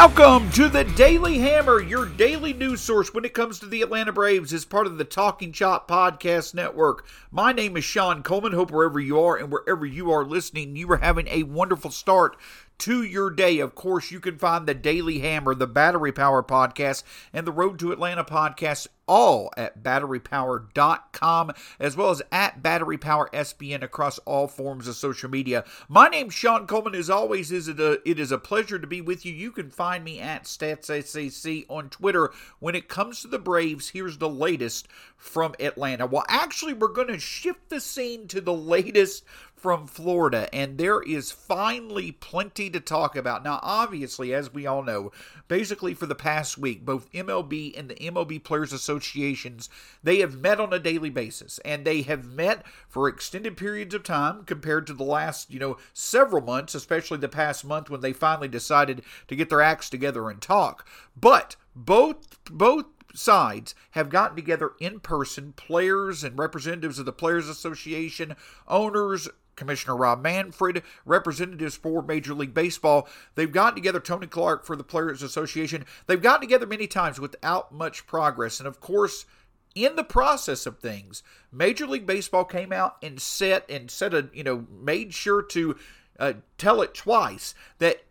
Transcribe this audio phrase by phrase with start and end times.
[0.00, 4.12] Welcome to the Daily Hammer, your daily news source when it comes to the Atlanta
[4.12, 7.04] Braves as part of the Talking Chop Podcast Network.
[7.32, 8.52] My name is Shawn Coleman.
[8.52, 12.36] Hope wherever you are and wherever you are listening, you are having a wonderful start
[12.78, 13.58] to your day.
[13.58, 17.80] Of course, you can find the Daily Hammer, the Battery Power Podcast, and the Road
[17.80, 24.46] to Atlanta podcast all at batterypower.com as well as at Battery Power SBN across all
[24.46, 25.64] forms of social media.
[25.88, 26.94] My name's Shawn Coleman.
[26.94, 29.32] As always, is it, a, it is a pleasure to be with you.
[29.32, 32.30] You can find me at StatsSAC on Twitter.
[32.60, 36.06] When it comes to the Braves, here's the latest from Atlanta.
[36.06, 39.24] Well, actually, we're going to shift the scene to the latest
[39.58, 43.42] from Florida, and there is finally plenty to talk about.
[43.42, 45.10] Now, obviously, as we all know,
[45.48, 49.68] basically for the past week, both MLB and the MLB Players Associations,
[50.02, 54.02] they have met on a daily basis, and they have met for extended periods of
[54.02, 58.12] time compared to the last, you know, several months, especially the past month when they
[58.12, 60.86] finally decided to get their acts together and talk.
[61.16, 67.48] But both both sides have gotten together in person, players and representatives of the Players
[67.48, 73.08] Association, owners, Commissioner Rob Manfred, representatives for Major League Baseball.
[73.34, 75.84] They've gotten together, Tony Clark for the Players Association.
[76.06, 78.60] They've gotten together many times without much progress.
[78.60, 79.26] And of course,
[79.74, 84.28] in the process of things, Major League Baseball came out and set and set a
[84.32, 85.76] you know made sure to
[86.18, 88.02] uh, tell it twice that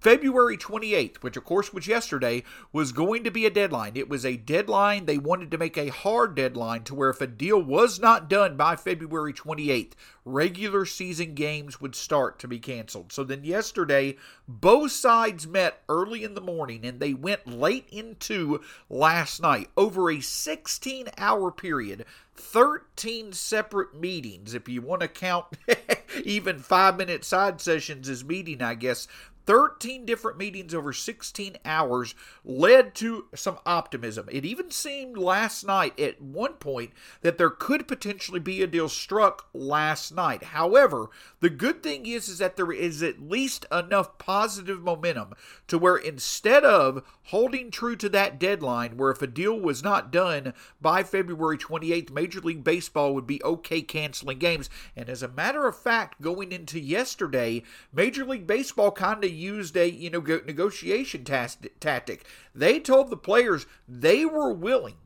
[0.00, 3.96] February 28th, which of course was yesterday, was going to be a deadline.
[3.96, 5.06] It was a deadline.
[5.06, 8.56] They wanted to make a hard deadline to where if a deal was not done
[8.56, 13.12] by February 28th, regular season games would start to be canceled.
[13.12, 18.60] So then yesterday, both sides met early in the morning and they went late into
[18.88, 22.04] last night over a 16 hour period.
[22.36, 25.46] 13 separate meetings, if you want to count
[26.24, 29.06] even five minute side sessions is meeting, I guess.
[29.46, 32.14] 13 different meetings over 16 hours
[32.44, 34.28] led to some optimism.
[34.30, 36.90] It even seemed last night at one point
[37.20, 40.42] that there could potentially be a deal struck last night.
[40.44, 45.34] However, the good thing is is that there is at least enough positive momentum
[45.68, 50.10] to where instead of holding true to that deadline where if a deal was not
[50.10, 54.68] done by February 28th, Major League Baseball would be okay canceling games.
[54.96, 59.76] And as a matter of fact, going into yesterday, Major League Baseball kind of used
[59.76, 62.26] a you know negotiation tactic.
[62.54, 64.96] They told the players they were willing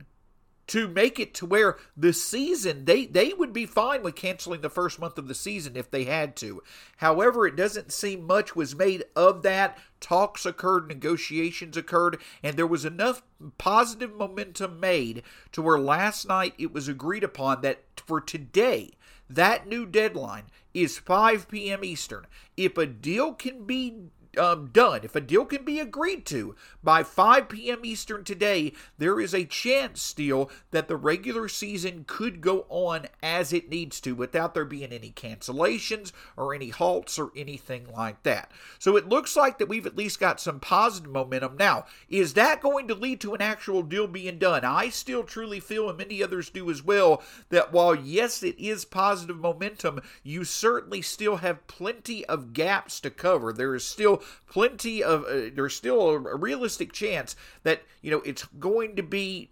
[0.69, 4.71] to make it to where the season they they would be fine with canceling the
[4.71, 6.63] first month of the season if they had to.
[6.99, 9.77] However, it doesn't seem much was made of that.
[9.99, 13.23] Talks occurred, negotiations occurred, and there was enough
[13.59, 18.93] positive momentum made to where last night it was agreed upon that for today
[19.31, 21.85] that new deadline is 5 p.m.
[21.85, 22.27] Eastern.
[22.57, 27.03] If a deal can be um, done, if a deal can be agreed to by
[27.03, 27.81] 5 p.m.
[27.85, 33.53] Eastern today, there is a chance still that the regular season could go on as
[33.53, 38.51] it needs to without there being any cancellations or any halts or anything like that.
[38.79, 41.57] So it looks like that we've at least got some positive momentum.
[41.59, 44.65] Now, is that going to lead to an actual deal being done?
[44.65, 48.85] I still truly feel, and many others do as well, that while yes, it is
[48.85, 53.53] positive momentum, you certainly still have plenty of gaps to cover.
[53.53, 58.45] There is still plenty of uh, there's still a, realistic chance that you know it's
[58.59, 59.51] going to be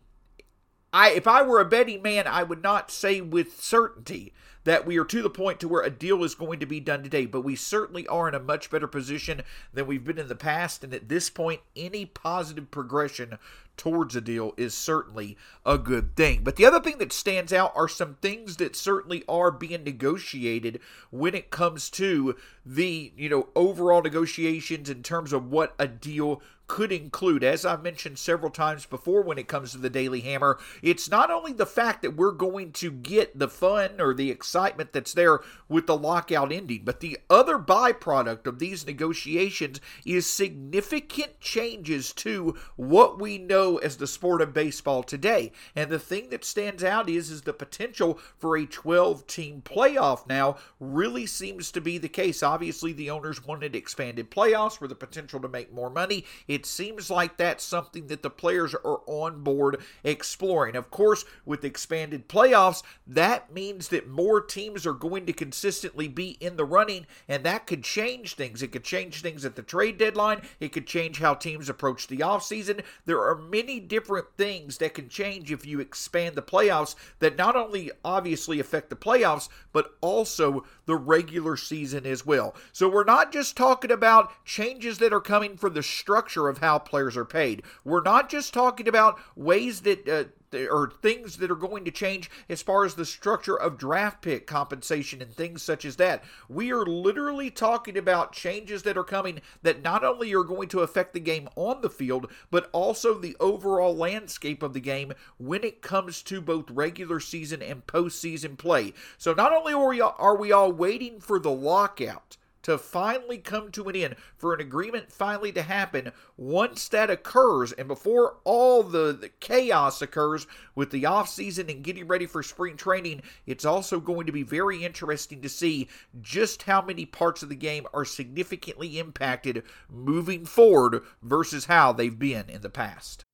[0.99, 4.33] I if I were a betting man, I would not say with certainty
[4.65, 7.05] that we are to the point to where a deal is going to be done
[7.05, 9.43] today, but we certainly are in a much better position
[9.73, 13.39] than we've been in the past and at this point any positive progression
[13.77, 16.41] towards a deal is certainly a good thing.
[16.43, 20.81] But the other thing that stands out are some things that certainly are being negotiated
[21.11, 22.35] when it comes to
[22.67, 27.83] the, you know, overall negotiations in terms of what a deal could include, as I've
[27.83, 31.67] mentioned several times before when it comes to the Daily Hammer, it's not only the
[31.67, 35.97] fact that we're going to get the fun or the excitement that's there with the
[35.97, 43.39] lockout ending, but the other byproduct of these negotiations is significant changes to what we
[43.39, 45.51] know as the sport of baseball today.
[45.75, 50.29] And the thing that stands out is, is the potential for a 12 team playoff
[50.29, 52.43] now really seems to be the case.
[52.43, 56.27] Obviously, the owners wanted expanded playoffs for the potential to make more money.
[56.47, 60.75] It it seems like that's something that the players are on board exploring.
[60.75, 66.31] Of course, with expanded playoffs, that means that more teams are going to consistently be
[66.41, 68.61] in the running, and that could change things.
[68.61, 72.19] It could change things at the trade deadline, it could change how teams approach the
[72.19, 72.83] offseason.
[73.07, 77.55] There are many different things that can change if you expand the playoffs that not
[77.55, 82.55] only obviously affect the playoffs, but also the regular season as well.
[82.73, 86.79] So we're not just talking about changes that are coming for the structure of how
[86.79, 87.63] players are paid.
[87.85, 92.31] We're not just talking about ways that uh, or things that are going to change
[92.49, 96.25] as far as the structure of draft pick compensation and things such as that.
[96.49, 100.81] We are literally talking about changes that are coming that not only are going to
[100.81, 105.65] affect the game on the field, but also the overall landscape of the game when
[105.65, 108.95] it comes to both regular season and postseason play.
[109.17, 112.37] So not only are we, all waiting for the lockout,
[112.69, 116.13] to finally come to an end, for an agreement finally to happen.
[116.37, 122.07] Once that occurs, and before all the, the chaos occurs with the offseason and getting
[122.07, 125.89] ready for spring training, it's also going to be very interesting to see
[126.21, 132.19] just how many parts of the game are significantly impacted moving forward versus how they've
[132.19, 133.25] been in the past.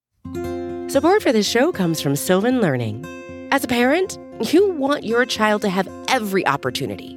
[0.90, 3.04] Support for this show comes from Sylvan Learning.
[3.50, 4.18] As a parent,
[4.52, 7.16] you want your child to have every opportunity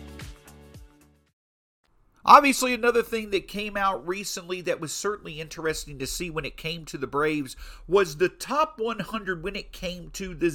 [2.25, 6.57] Obviously, another thing that came out recently that was certainly interesting to see when it
[6.57, 7.55] came to the Braves
[7.87, 10.51] was the top 100 when it came to the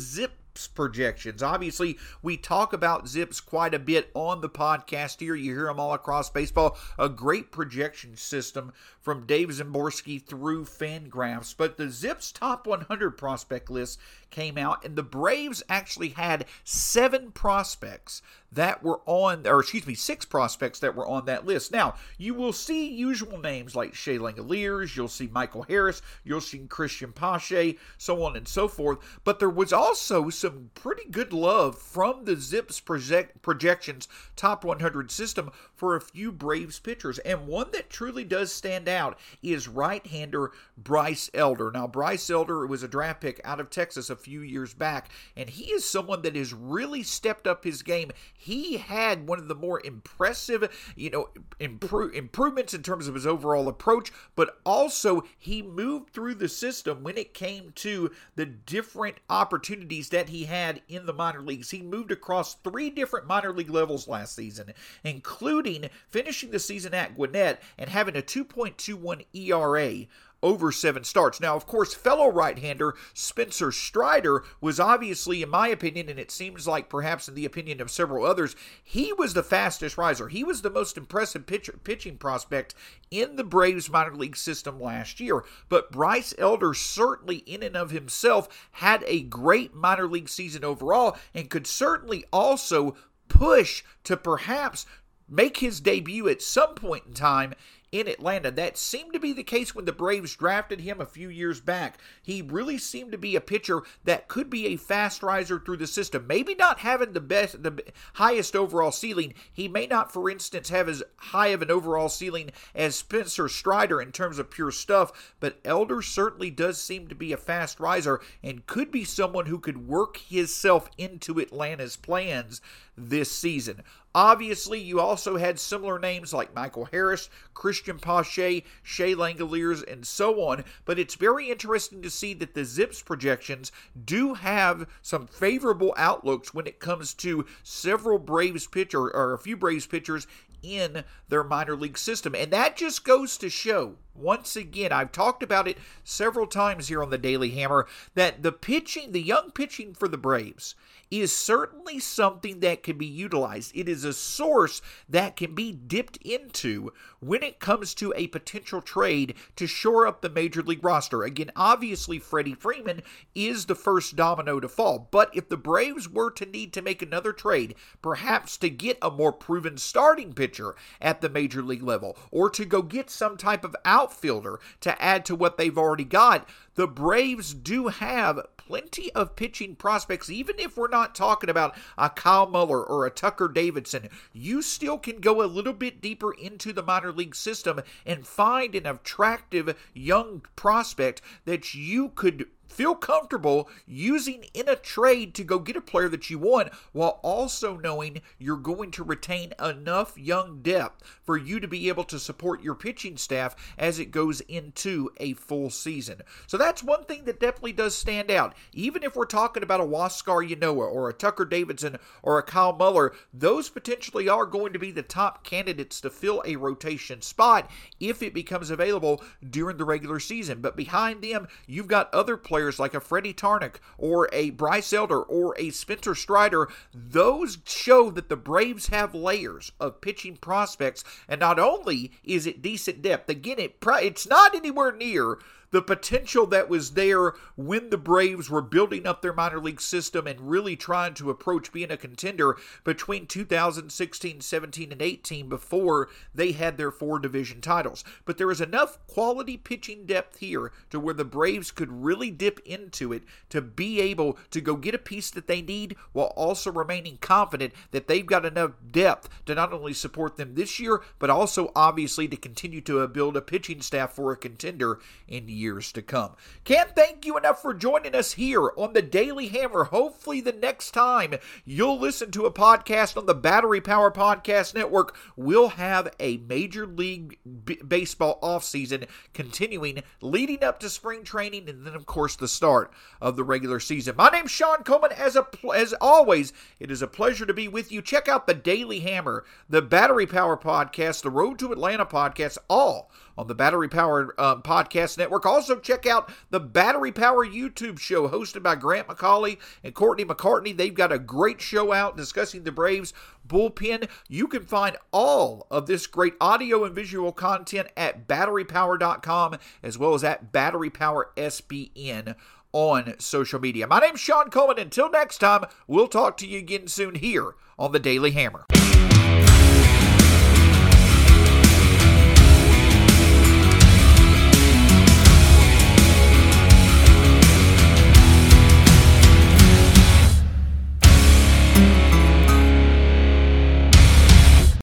[0.57, 1.43] ZiPS projections.
[1.43, 5.35] Obviously, we talk about ZiPS quite a bit on the podcast here.
[5.35, 6.77] You hear them all across baseball.
[6.99, 11.55] A great projection system from Dave Szymborski through Fangraphs.
[11.57, 14.01] But the ZiPS top 100 prospect list
[14.31, 19.95] came out, and the Braves actually had seven prospects that were on, or excuse me,
[19.95, 21.73] six prospects that were on that list.
[21.73, 26.61] Now, you will see usual names like Shea Langeliers, you'll see Michael Harris, you'll see
[26.61, 28.99] Cristian Pache, so on and so forth.
[29.25, 35.11] But there was also some pretty good love from the ZiPS project, projections top 100
[35.11, 37.19] system for a few Braves pitchers.
[37.21, 41.71] And one that truly does stand out is right hander Bryce Elder.
[41.71, 45.51] Now, Bryce Elder was a draft pick out of Texas a few years back, and
[45.51, 48.11] he is someone that has really stepped up his game.
[48.33, 51.29] He had one of the more impressive, you know,
[51.61, 57.03] improve, improvements in terms of his overall approach, but also he moved through the system
[57.03, 61.71] when it came to the different opportunities that he had in the minor leagues.
[61.71, 64.73] He moved across three different minor league levels last season,
[65.05, 65.66] including
[66.09, 70.07] finishing the season at Gwinnett and having a 2.21 ERA
[70.43, 71.41] over seven starts.
[71.41, 76.31] Now, of course, fellow right hander Spencer Strider was obviously, in my opinion, and it
[76.31, 80.29] seems like perhaps in the opinion of several others, he was the fastest riser.
[80.29, 82.75] He was the most impressive pitching prospect
[83.11, 85.45] in the Braves minor league system last year.
[85.69, 91.17] But Bryce Elder certainly, in and of himself, had a great minor league season overall
[91.35, 92.95] and could certainly also
[93.29, 94.87] push to perhaps
[95.29, 97.55] make his debut at some point in time
[97.93, 98.51] in Atlanta.
[98.51, 101.99] That seemed to be the case when the Braves drafted him a few years back.
[102.23, 105.87] He really seemed to be a pitcher that could be a fast riser through the
[105.87, 106.27] system.
[106.27, 107.83] Maybe not having the best, the
[108.15, 109.35] highest overall ceiling.
[109.53, 114.01] He may not, for instance, have as high of an overall ceiling as Spencer Strider
[114.01, 118.21] in terms of pure stuff, but Elder certainly does seem to be a fast riser
[118.43, 122.61] and could be someone who could work himself into Atlanta's plans
[122.97, 123.83] this season.
[124.15, 130.41] Obviously, you also had similar names like Michael Harris, Cristian Pache, Shea Langeliers, and so
[130.41, 133.73] on, but it's very interesting to see that the ZiPS projections
[134.07, 139.57] do have some favorable outlooks when it comes to several Braves pitcher or a few
[139.57, 140.27] Braves pitchers
[140.67, 142.35] in their minor league system.
[142.35, 147.03] And that just goes to show, once again, I've talked about it several times here
[147.03, 150.75] on the Daily Hammer, that the pitching, the young pitching for the Braves,
[151.09, 153.71] is certainly something that can be utilized.
[153.77, 158.81] It is a source that can be dipped into when it comes to a potential
[158.81, 161.23] trade to shore up the major league roster.
[161.23, 163.03] Again, obviously, Freddie Freeman
[163.37, 167.03] is the first domino to fall, but if the Braves were to need to make
[167.03, 170.56] another trade, perhaps to get a more proven starting pitcher
[171.01, 175.25] at the major league level, or to go get some type of outfielder to add
[175.25, 180.77] to what they've already got, the Braves do have plenty of pitching prospects, even if
[180.77, 184.09] we're not talking about a Kyle Muller or a Tucker Davidson.
[184.33, 188.75] You still can go a little bit deeper into the minor league system and find
[188.75, 195.59] an attractive young prospect that you could feel comfortable using in a trade to go
[195.59, 200.61] get a player that you want while also knowing you're going to retain enough young
[200.63, 205.11] depth for you to be able to support your pitching staff as it goes into
[205.19, 206.21] a full season.
[206.47, 208.55] So that's one thing that definitely does stand out.
[208.73, 212.73] Even if we're talking about a Huascar Ynoa or a Tucker Davidson or a Kyle
[212.73, 217.71] Muller, those potentially are going to be the top candidates to fill a rotation spot
[218.01, 220.61] if it becomes available during the regular season.
[220.61, 224.91] But behind them, you've got other players players like a Freddy Tarnok or a Bryce
[224.91, 231.05] Elder or a Spencer Strider, those show that the Braves have layers of pitching prospects.
[231.29, 235.37] And not only is it decent depth, again, it it's not anywhere near
[235.71, 240.27] the potential that was there when the Braves were building up their minor league system
[240.27, 246.53] and really trying to approach being a contender between 2016, 17, and 18 before they
[246.53, 248.05] had their four division titles.
[248.25, 252.61] But there is enough quality pitching depth here to where the Braves could really dip
[252.65, 256.71] into it to be able to go get a piece that they need while also
[256.71, 261.31] remaining confident that they've got enough depth to not only support them this year, but
[261.31, 266.03] also obviously to continue to build a pitching staff for a contender in years to
[266.03, 266.37] come.
[266.65, 269.85] Can't thank you enough for joining us here on the Daily Hammer.
[269.85, 271.35] Hopefully, the next time
[271.65, 276.87] you'll listen to a podcast on the Battery Power Podcast Network, we'll have a Major
[276.87, 282.49] League B- Baseball offseason continuing, leading up to spring training, and then, of course, the
[282.49, 284.15] start of the regular season.
[284.17, 285.13] My name's Shawn Coleman.
[285.13, 288.03] As, a, as always, it is a pleasure to be with you.
[288.03, 293.11] Check out the Daily Hammer, the Battery Power Podcast, the Road to Atlanta podcast, all
[293.37, 295.47] on the Battery Power uh, Podcast Network.
[295.47, 300.77] Also, check out the Battery Power YouTube show hosted by Grant McAuley and Courtney McCartney.
[300.77, 303.13] They've got a great show out discussing the Braves
[303.47, 304.09] bullpen.
[304.29, 310.15] You can find all of this great audio and visual content at batterypower.com as well
[310.15, 312.35] as at Battery Power SBN
[312.73, 313.87] on social media.
[313.87, 314.79] My name's Shawn Coleman.
[314.79, 318.67] Until next time, we'll talk to you again soon here on the Daily Hammer.